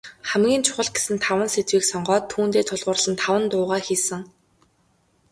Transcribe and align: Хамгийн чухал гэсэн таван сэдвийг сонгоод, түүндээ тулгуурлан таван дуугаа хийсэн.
Хамгийн 0.29 0.65
чухал 0.65 0.89
гэсэн 0.95 1.15
таван 1.25 1.49
сэдвийг 1.53 1.83
сонгоод, 1.87 2.23
түүндээ 2.31 2.63
тулгуурлан 2.67 3.15
таван 3.21 3.43
дуугаа 3.51 3.79
хийсэн. 3.87 4.21